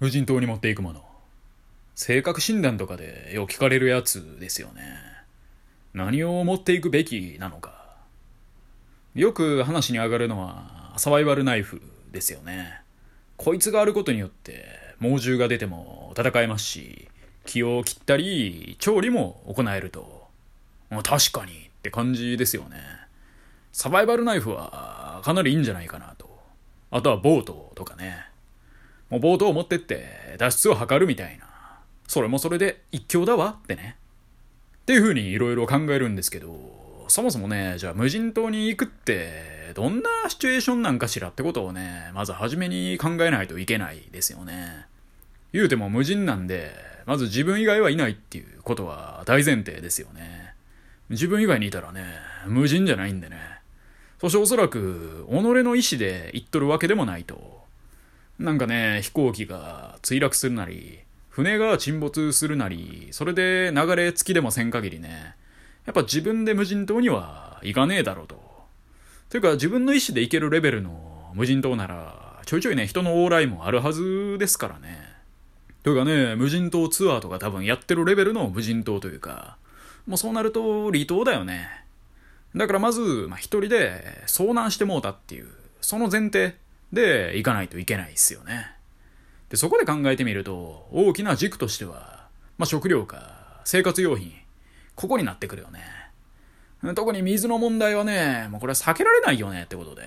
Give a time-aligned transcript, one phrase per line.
[0.00, 1.04] 無人島に持っていくもの。
[1.94, 4.82] 性格診断とかでよく聞かれるやつですよね。
[5.92, 7.96] 何を持っていくべきなのか。
[9.14, 11.82] よく話に上がるのはサバイバルナイフ
[12.12, 12.80] ですよね。
[13.36, 14.64] こいつがあることによって
[15.00, 17.08] 猛獣が出ても戦えますし、
[17.44, 20.28] 気を切ったり調理も行えると。
[20.88, 22.78] 確かにって感じですよね。
[23.70, 26.40] サバイバルナイフはかなりいいんじゃないかなと。
[26.90, 28.29] あとはボートとかね。
[29.10, 31.46] もうボートを持ってって脱出を図るみたいな。
[32.06, 33.96] それもそれで一興だわってね。
[34.82, 41.28] っていう風に色々考えるんですけど、そもそもね、じゃあ無人島に行くって、どんなシチュエーションなんかしら？
[41.28, 44.86] ってことをね、まず初めに考えないといけないですよね。
[45.52, 46.72] 言うても無人なんで、
[47.06, 50.54] まず自分以外はいないっていうことは大前提ですよね。
[51.08, 52.04] 自分以外にいたらね、
[52.46, 53.36] 無人じゃないんでね。
[54.20, 57.49] そしておそらく、己の意志で行っとるわけでもないと。
[58.40, 65.34] なんかね、飛行機が墜落するなり、船が沈没するなり、それで流れ着きでもせん限りね、
[65.84, 68.40] やっぱ自分で無人島には行かねえだろうと。
[69.28, 74.98] というか自分の意思で行けるレベルの無人島なら、ちょいちょいね、人の往来もあるはずですからね。
[75.82, 79.58] というかね、無人島ツアーとか多分やってるレベルの無人島というか、
[80.06, 81.68] もうそうなると離島だよね。
[82.56, 85.48] だからまず、まあ、一人で遭難してもうたっていう、
[85.82, 86.56] その前提。
[86.92, 88.72] で、行かないといけないですよね。
[89.48, 94.32] で、そこで考えてみると、大きな軸としては、まあ、食料か、生活用品、
[94.94, 95.82] ここになってくるよね。
[96.94, 100.02] 特に水の問題はね、もうこれは避けられないよねってことで。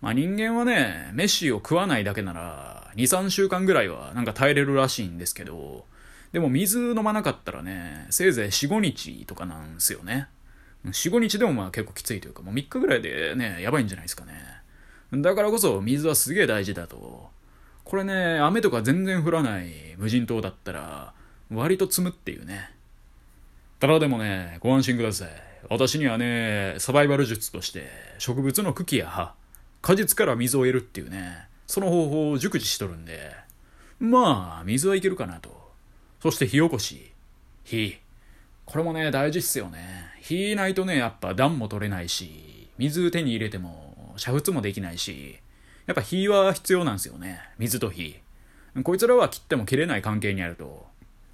[0.00, 5.86] まあ、人間はね、飯を食わないだけなら、2、3週間ぐらいはなんか耐えれるらしいんですけど、
[6.32, 10.28] でも水飲まなかったらね、せいぜい4、5日とかなんですよね。
[10.84, 14.61] 4、5日でもまあ結構きついというか、もう3日ぐらいでね、やばいんじゃないですかね。
[15.12, 17.28] だからこそ水はすげえ大事だと。
[17.84, 21.12] これね、雨とか全然降らない無人島だったら、
[21.50, 22.70] 割と積むっていうね。
[23.78, 25.28] ただでもね、ご安心ください。
[25.68, 29.34] 私にはね、サバイバル術として、植物の茎や葉、
[29.82, 33.32] 果実から水を得るっていうね、その方法を熟知しとるんで、
[34.00, 35.72] まあ、水はいけるかなと。
[36.20, 37.10] そして火起こし。
[37.64, 37.98] 火。
[38.64, 40.12] これもね、大事っすよね。
[40.20, 43.81] 火ないとね、やっぱ暖も取れないし、水手に入れても
[44.16, 45.38] 煮沸もできないし、
[45.86, 47.40] やっぱ火は必要なんですよね。
[47.58, 48.16] 水と火。
[48.84, 50.86] こいつらは切っても切れない関係にあると、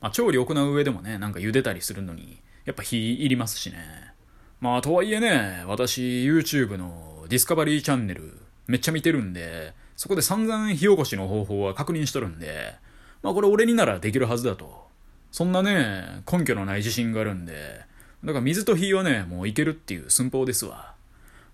[0.00, 4.12] まあ、調理行う上でもね、なんか茹でたりするのに、やっぱ火いりますしね。
[4.60, 12.74] まあ、とはいえね、私、YouTube のディスカバリーチャンネル、めっちゃ見てるんで、そこで散々火起こしの方法は確認しとるんで、
[13.22, 14.88] まあこれ俺にならできるはずだと。
[15.30, 17.80] そんなね、根拠のない自信があるんで、
[18.24, 20.94] だから水と火はね、もういけるっていう寸法ですわ。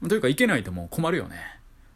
[0.06, 1.36] というか、行けないともう困るよね。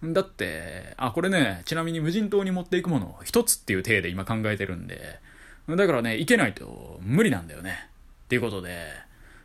[0.02, 5.20] だって、あ、これね、ちなみに無人島に持っていくもの一つっていう体で今考えてるんで、
[5.68, 7.88] だからね、行けないと無理なんだよね。
[8.24, 8.88] っていうことで、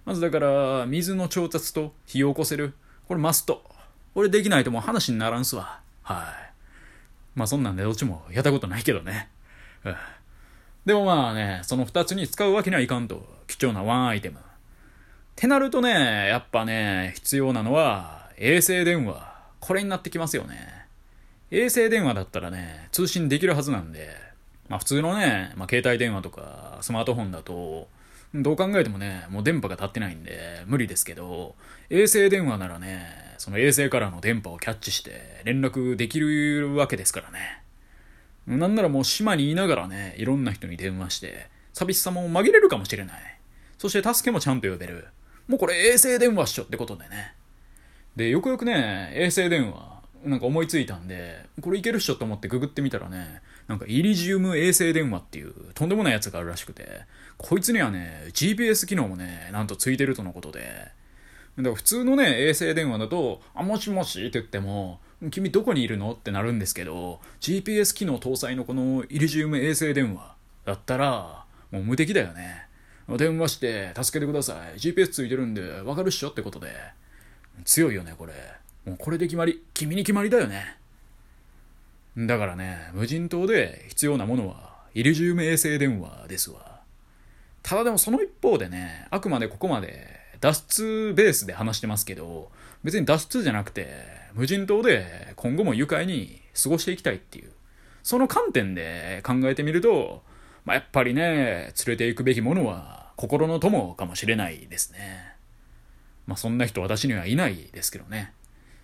[0.05, 2.73] まずだから、水の調達と火を起こせる。
[3.07, 3.63] これマスト。
[4.15, 5.79] これできないともう話にならんすわ。
[6.01, 6.33] は
[7.35, 7.37] い。
[7.37, 9.29] まあそんなんでどっちもやったことないけどね。
[10.85, 13.37] でもまあね、その二つに使うわけにはいかんと。
[13.45, 14.39] 貴重なワンアイテム。
[14.39, 14.41] っ
[15.35, 20.85] てなるとね、やっぱね、必要なのは、衛星電話、これになってきますよね。
[21.49, 24.15] 衛星電話だったらね、通信できるはずなんで、
[24.69, 27.87] まあ普通のね、まあ携帯電話とかスマートフォンだと、
[28.35, 31.55] どう考えてもね、もう電波が立ってないんで無理ですけど、
[31.89, 33.07] 衛星電話ならね、
[33.39, 37.63] その衛星からの電波をキャッチして連絡できるわけですからね。
[38.45, 43.39] なんならもう島にいながらね、いろんな人に電話して、寂しさも紛れるかもしれない。
[43.79, 45.07] そして助けもちゃんと呼べる。
[45.47, 47.33] もうこれ衛星電話っしょってことでね。
[48.17, 57.01] で、よくよくね、衛星電話、なんか思いついたんで、これいけるっしょと思ってググってみたらね、なんかイリジウム衛星電話っていうとんでもないやつがあるらしくて、
[57.37, 60.61] こいつにはね、GPS 機能もね、なんとついてるとのことで、
[61.57, 64.99] だから普通のね、衛星電話だと、あ、もしもしって言っても、
[65.29, 70.35] 君どこにいるのってなるんですけど、GPS 機能搭載のこのイリジウム衛星電話
[70.65, 72.65] だったら、もう無敵だよね。
[73.15, 74.79] 電話して助けてください。
[74.79, 76.96] GPS ついてるんでわかるっしょってことで。
[77.65, 78.33] 強いよね、これ。
[78.85, 79.63] もうこれで決まり。
[79.73, 80.77] 君に決まりだよね。
[82.17, 86.81] だからね、無人島で必要なものは、イリジウム衛星電話ですわ。
[87.61, 90.07] ただでもその一方でね、あくまでここまで
[90.39, 92.49] 脱出ベースで話してますけど、
[92.83, 97.51] 別に脱出じゃなくて、無人島で今後も愉快に過ごしていきたいっていう、
[98.03, 100.23] その観点で考えてみると、
[100.63, 105.36] まあ、やっぱりね、連れて行くべきものは心の友かもしれないですね。
[106.27, 108.33] まあそんな人私にはいないですけどね。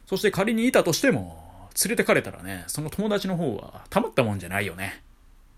[0.08, 5.04] そして仮にいたとしても、連れてかれたらね、その友達の方はたまったもんじゃないよね。